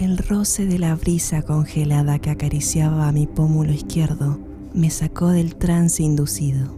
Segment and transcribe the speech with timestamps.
[0.00, 4.38] El roce de la brisa congelada que acariciaba mi pómulo izquierdo
[4.72, 6.74] me sacó del trance inducido.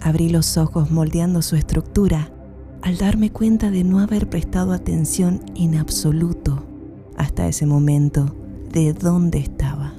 [0.00, 2.30] Abrí los ojos moldeando su estructura
[2.80, 6.64] al darme cuenta de no haber prestado atención en absoluto
[7.16, 8.36] hasta ese momento
[8.70, 9.95] de dónde estaba.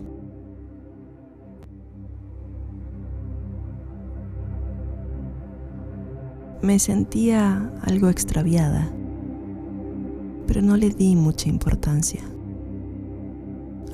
[6.67, 8.91] Me sentía algo extraviada,
[10.48, 12.20] pero no le di mucha importancia.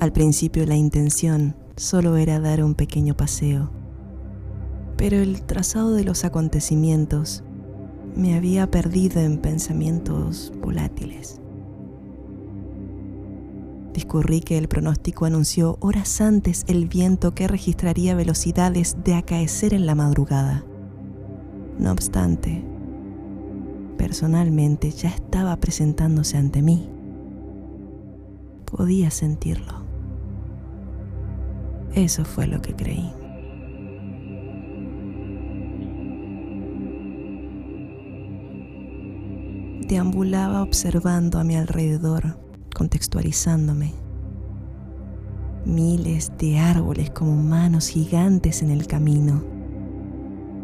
[0.00, 3.70] Al principio la intención solo era dar un pequeño paseo,
[4.96, 7.44] pero el trazado de los acontecimientos
[8.16, 11.40] me había perdido en pensamientos volátiles.
[13.92, 19.86] Discurrí que el pronóstico anunció horas antes el viento que registraría velocidades de acaecer en
[19.86, 20.64] la madrugada.
[21.78, 22.64] No obstante,
[23.98, 26.88] personalmente ya estaba presentándose ante mí.
[28.64, 29.84] Podía sentirlo.
[31.94, 33.12] Eso fue lo que creí.
[39.88, 42.38] Deambulaba observando a mi alrededor,
[42.74, 43.92] contextualizándome.
[45.66, 49.53] Miles de árboles como manos gigantes en el camino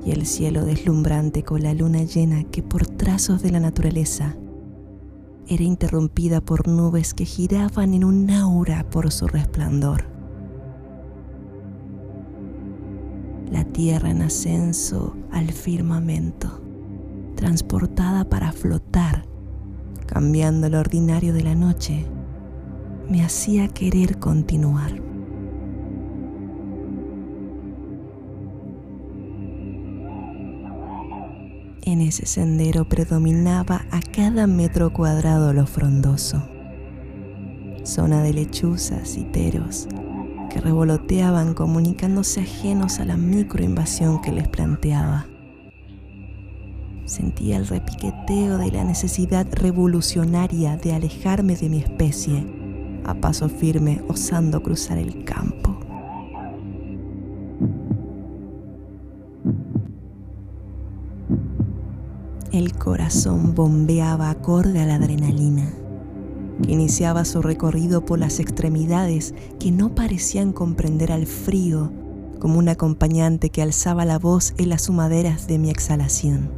[0.04, 4.36] y el cielo deslumbrante con la luna llena que por trazos de la naturaleza
[5.46, 10.04] era interrumpida por nubes que giraban en un aura por su resplandor.
[13.50, 16.62] La tierra en ascenso al firmamento,
[17.34, 19.24] transportada para flotar,
[20.06, 22.06] cambiando lo ordinario de la noche,
[23.08, 25.09] me hacía querer continuar.
[31.90, 36.40] En ese sendero predominaba a cada metro cuadrado lo frondoso,
[37.82, 39.88] zona de lechuzas y teros
[40.50, 45.26] que revoloteaban comunicándose ajenos a la microinvasión que les planteaba.
[47.06, 52.46] Sentía el repiqueteo de la necesidad revolucionaria de alejarme de mi especie,
[53.04, 55.69] a paso firme osando cruzar el campo.
[62.52, 65.72] El corazón bombeaba acorde a la adrenalina,
[66.60, 71.92] que iniciaba su recorrido por las extremidades que no parecían comprender al frío
[72.40, 76.50] como un acompañante que alzaba la voz en las humaderas de mi exhalación.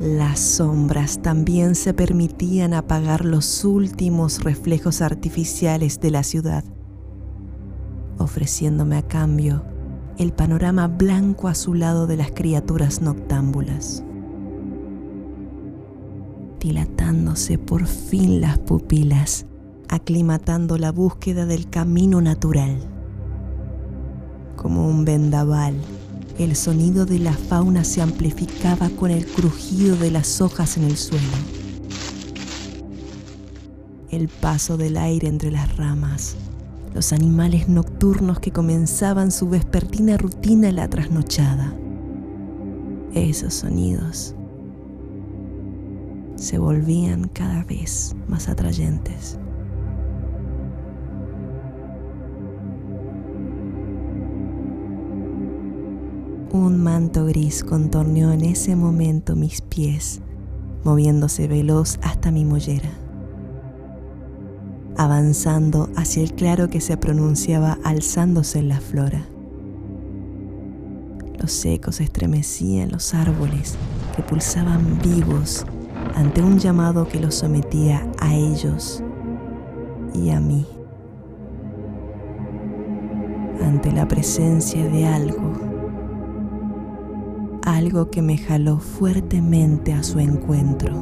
[0.00, 6.64] Las sombras también se permitían apagar los últimos reflejos artificiales de la ciudad,
[8.18, 9.73] ofreciéndome a cambio
[10.18, 14.04] el panorama blanco azulado de las criaturas noctámbulas.
[16.60, 19.46] Dilatándose por fin las pupilas,
[19.88, 22.78] aclimatando la búsqueda del camino natural.
[24.56, 25.74] Como un vendaval,
[26.38, 30.96] el sonido de la fauna se amplificaba con el crujido de las hojas en el
[30.96, 31.24] suelo.
[34.10, 36.36] El paso del aire entre las ramas,
[36.94, 41.74] los animales nocturnos que comenzaban su vespertina rutina la trasnochada.
[43.12, 44.34] Esos sonidos
[46.36, 49.38] se volvían cada vez más atrayentes.
[56.52, 60.20] Un manto gris contorneó en ese momento mis pies,
[60.84, 63.03] moviéndose veloz hasta mi mollera
[64.96, 69.24] avanzando hacia el claro que se pronunciaba alzándose en la flora.
[71.38, 73.76] Los ecos estremecían los árboles
[74.16, 75.66] que pulsaban vivos
[76.14, 79.02] ante un llamado que los sometía a ellos
[80.14, 80.66] y a mí,
[83.62, 85.52] ante la presencia de algo,
[87.64, 90.94] algo que me jaló fuertemente a su encuentro.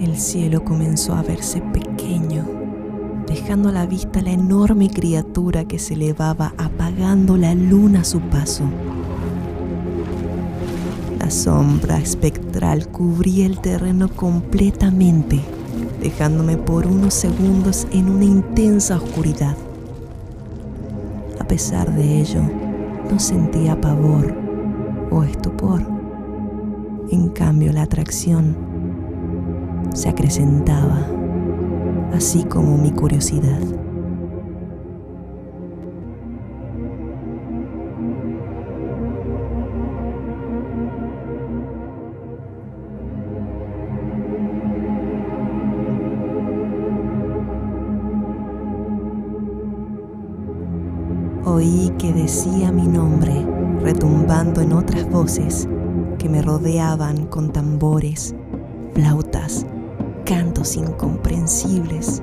[0.00, 2.44] El cielo comenzó a verse pequeño,
[3.26, 8.20] dejando a la vista la enorme criatura que se elevaba apagando la luna a su
[8.20, 8.64] paso.
[11.18, 15.40] La sombra espectral cubría el terreno completamente,
[16.00, 19.54] dejándome por unos segundos en una intensa oscuridad.
[21.38, 22.40] A pesar de ello,
[23.10, 24.34] no sentía pavor
[25.10, 25.82] o estupor.
[27.10, 28.69] En cambio, la atracción
[29.94, 31.06] se acrecentaba,
[32.12, 33.60] así como mi curiosidad.
[51.44, 53.44] Oí que decía mi nombre
[53.82, 55.68] retumbando en otras voces
[56.18, 58.34] que me rodeaban con tambores,
[58.94, 59.66] flautas,
[60.30, 62.22] cantos incomprensibles.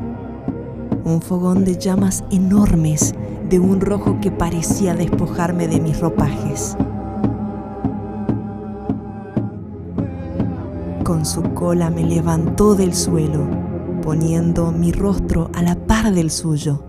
[1.04, 3.14] Un fogón de llamas enormes
[3.50, 6.78] de un rojo que parecía despojarme de mis ropajes.
[11.04, 13.46] Con su cola me levantó del suelo,
[14.02, 16.86] poniendo mi rostro a la par del suyo.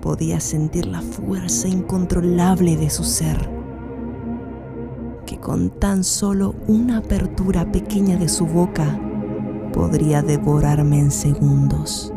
[0.00, 3.58] Podía sentir la fuerza incontrolable de su ser
[5.40, 9.00] con tan solo una apertura pequeña de su boca
[9.72, 12.12] podría devorarme en segundos.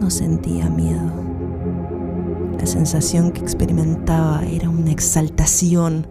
[0.00, 1.10] No sentía miedo.
[2.58, 6.06] La sensación que experimentaba era una exaltación,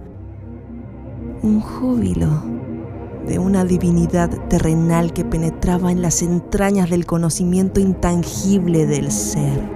[1.41, 2.43] un júbilo
[3.27, 9.75] de una divinidad terrenal que penetraba en las entrañas del conocimiento intangible del ser.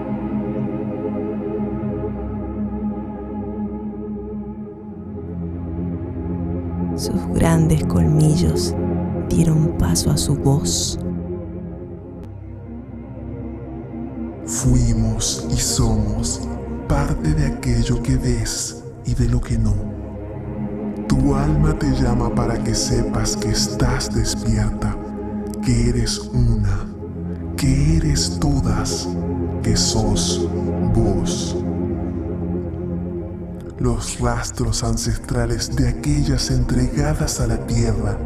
[7.40, 8.76] Grandes colmillos
[9.30, 11.00] dieron paso a su voz.
[14.46, 16.42] Fuimos y somos
[16.90, 19.74] parte de aquello que ves y de lo que no.
[21.08, 24.98] Tu alma te llama para que sepas que estás despierta,
[25.66, 26.90] que eres una,
[27.56, 29.08] que eres todas,
[29.64, 30.46] que sos
[30.94, 31.56] vos
[33.80, 38.18] los rastros ancestrales de aquellas entregadas a la tierra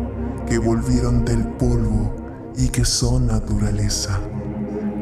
[0.48, 2.12] que volvieron del polvo
[2.58, 4.20] y que son naturaleza.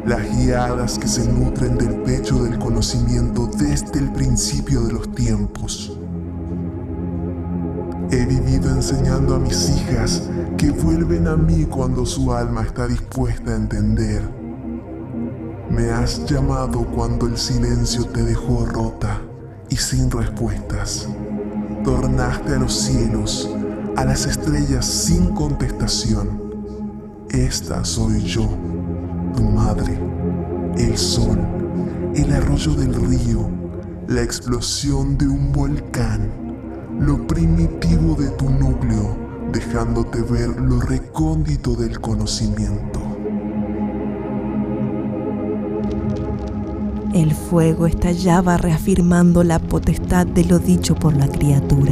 [0.06, 5.98] Las guiadas que se nutren del pecho del conocimiento desde el principio de los tiempos.
[8.10, 10.24] He vivido enseñando a mis hijas
[10.58, 14.22] que vuelven a mí cuando su alma está dispuesta a entender.
[15.70, 19.22] Me has llamado cuando el silencio te dejó rota
[19.82, 21.08] sin respuestas.
[21.84, 23.50] Tornaste a los cielos,
[23.98, 26.40] a las estrellas sin contestación.
[27.30, 28.48] Esta soy yo,
[29.36, 30.00] tu madre,
[30.78, 31.40] el sol,
[32.16, 33.50] el arroyo del río,
[34.08, 36.30] la explosión de un volcán,
[37.00, 39.18] lo primitivo de tu núcleo,
[39.52, 43.01] dejándote ver lo recóndito del conocimiento.
[47.14, 51.92] El fuego estallaba reafirmando la potestad de lo dicho por la criatura.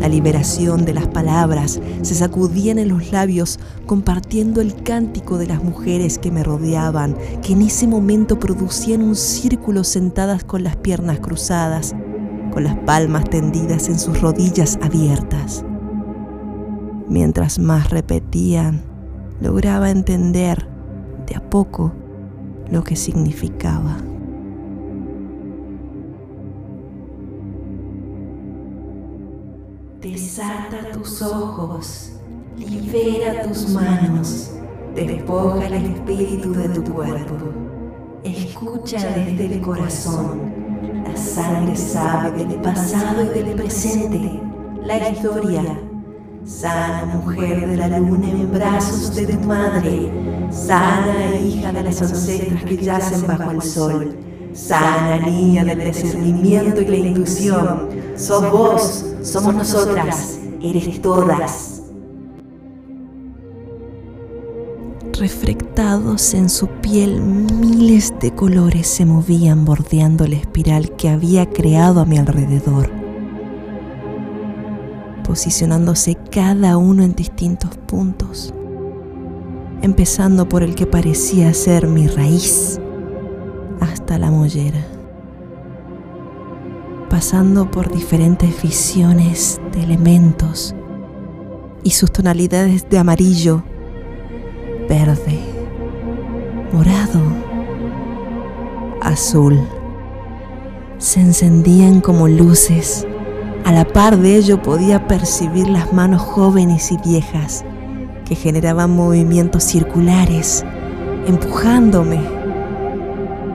[0.00, 5.62] La liberación de las palabras se sacudían en los labios compartiendo el cántico de las
[5.62, 11.20] mujeres que me rodeaban, que en ese momento producían un círculo sentadas con las piernas
[11.20, 11.94] cruzadas,
[12.50, 15.66] con las palmas tendidas en sus rodillas abiertas.
[17.10, 18.80] Mientras más repetían,
[19.42, 20.66] lograba entender
[21.26, 21.92] de a poco
[22.70, 23.98] lo que significaba.
[31.04, 32.12] Tus ojos,
[32.56, 34.52] libera tus manos,
[34.94, 37.34] despoja el espíritu de tu cuerpo.
[38.24, 40.54] Escucha desde el corazón.
[41.06, 44.40] La sangre sabe del pasado y del presente,
[44.82, 45.62] la historia.
[46.46, 50.10] Sana mujer de la luna en brazos de tu madre,
[50.50, 54.16] sana hija de las ancestras que yacen bajo el sol,
[54.54, 57.88] sana niña del discernimiento y la intuición.
[58.16, 61.82] Sos vos, somos nosotras, eres todas.
[65.18, 72.00] Reflectados en su piel, miles de colores se movían bordeando la espiral que había creado
[72.00, 72.90] a mi alrededor,
[75.22, 78.52] posicionándose cada uno en distintos puntos,
[79.82, 82.80] empezando por el que parecía ser mi raíz
[83.80, 84.93] hasta la mollera
[87.14, 90.74] pasando por diferentes visiones de elementos
[91.84, 93.62] y sus tonalidades de amarillo,
[94.88, 95.38] verde,
[96.72, 97.20] morado,
[99.00, 99.60] azul.
[100.98, 103.06] Se encendían como luces.
[103.64, 107.64] A la par de ello podía percibir las manos jóvenes y viejas
[108.24, 110.64] que generaban movimientos circulares,
[111.28, 112.18] empujándome,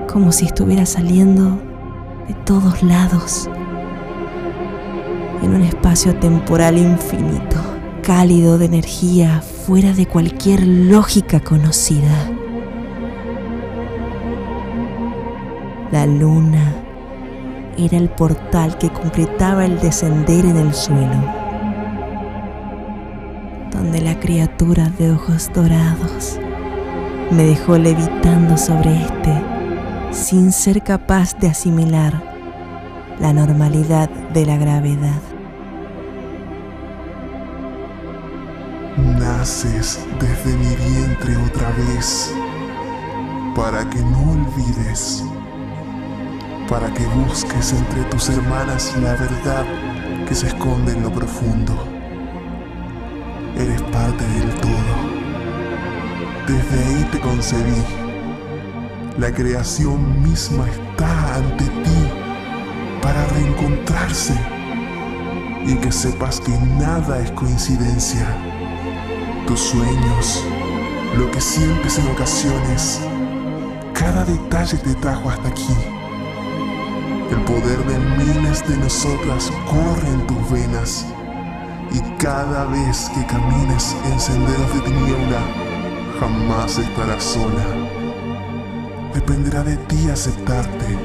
[0.07, 1.68] como si estuviera saliendo
[2.29, 3.49] de todos lados,
[5.41, 7.57] en un espacio temporal infinito,
[8.03, 12.29] cálido de energía fuera de cualquier lógica conocida.
[15.91, 16.75] La luna
[17.79, 21.23] era el portal que completaba el descender en el suelo,
[23.71, 26.39] donde la criatura de ojos dorados
[27.31, 29.58] me dejó levitando sobre este
[30.11, 32.21] sin ser capaz de asimilar
[33.19, 35.21] la normalidad de la gravedad.
[38.97, 42.33] Naces desde mi vientre otra vez
[43.55, 45.23] para que no olvides
[46.69, 49.65] para que busques entre tus hermanas la verdad
[50.27, 51.73] que se esconde en lo profundo.
[53.57, 54.93] Eres parte del todo.
[56.47, 57.98] Desde ahí te concebí.
[59.19, 62.09] La creación misma está ante ti
[63.01, 64.33] para reencontrarse
[65.65, 68.25] y que sepas que nada es coincidencia.
[69.45, 70.45] Tus sueños,
[71.17, 73.01] lo que sientes en ocasiones,
[73.93, 75.75] cada detalle te trajo hasta aquí
[77.29, 81.05] el poder de miles de nosotras corre en tus venas
[81.91, 85.41] y cada vez que camines en senderos de tiniebla,
[86.19, 88.08] jamás estarás sola.
[89.13, 90.97] Dependerá de ti aceptarte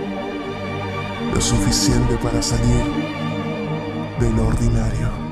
[1.32, 2.84] lo suficiente para salir
[4.20, 5.24] de lo ordinario.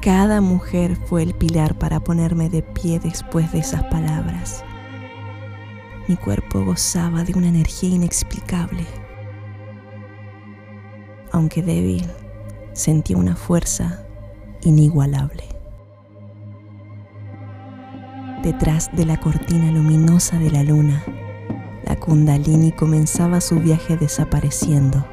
[0.00, 4.64] Cada mujer fue el pilar para ponerme de pie después de esas palabras.
[6.06, 8.86] Mi cuerpo gozaba de una energía inexplicable.
[11.32, 12.06] Aunque débil,
[12.72, 14.06] sentía una fuerza
[14.62, 15.55] inigualable.
[18.46, 21.02] Detrás de la cortina luminosa de la luna,
[21.84, 25.04] la kundalini comenzaba su viaje desapareciendo,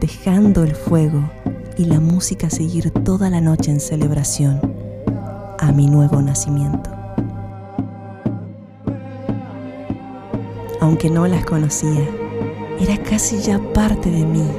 [0.00, 1.30] dejando el fuego
[1.76, 4.60] y la música seguir toda la noche en celebración
[5.60, 6.90] a mi nuevo nacimiento.
[10.80, 12.08] Aunque no las conocía,
[12.80, 14.50] era casi ya parte de mí,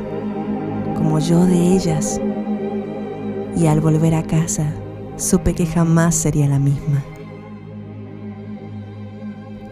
[0.95, 2.21] como yo de ellas,
[3.57, 4.71] y al volver a casa
[5.17, 7.03] supe que jamás sería la misma.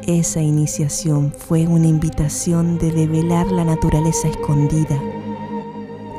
[0.07, 4.97] Esa iniciación fue una invitación de develar la naturaleza escondida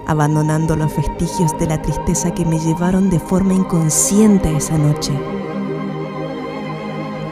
[0.06, 5.12] abandonando los vestigios de la tristeza que me llevaron de forma inconsciente esa noche.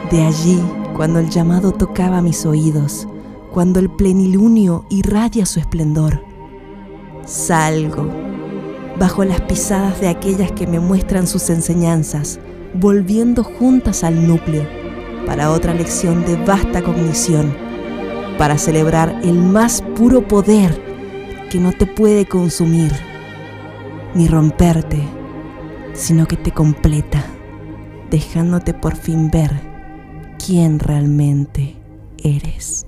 [0.09, 0.59] De allí,
[0.95, 3.07] cuando el llamado tocaba mis oídos,
[3.51, 6.23] cuando el plenilunio irradia su esplendor,
[7.25, 8.07] salgo
[8.97, 12.39] bajo las pisadas de aquellas que me muestran sus enseñanzas,
[12.73, 14.86] volviendo juntas al núcleo
[15.27, 17.53] para otra lección de vasta cognición,
[18.37, 20.81] para celebrar el más puro poder
[21.51, 22.93] que no te puede consumir
[24.15, 25.03] ni romperte,
[25.93, 27.25] sino que te completa,
[28.09, 29.51] dejándote por fin ver
[30.43, 31.75] quién realmente
[32.23, 32.87] eres.